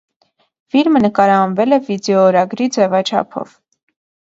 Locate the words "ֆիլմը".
0.75-1.01